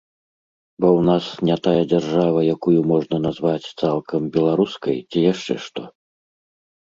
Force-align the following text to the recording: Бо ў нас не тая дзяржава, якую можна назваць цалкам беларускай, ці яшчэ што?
Бо 0.83 0.87
ў 0.99 1.01
нас 1.09 1.25
не 1.49 1.57
тая 1.65 1.81
дзяржава, 1.91 2.39
якую 2.55 2.79
можна 2.91 3.15
назваць 3.27 3.71
цалкам 3.83 4.21
беларускай, 4.37 4.97
ці 5.11 5.19
яшчэ 5.33 5.55
што? 5.67 5.81